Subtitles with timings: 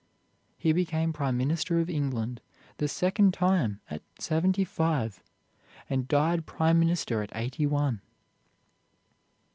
[0.57, 2.41] He became Prime Minister of England
[2.77, 5.21] the second time at seventy five,
[5.87, 8.01] and died Prime Minister at eighty one.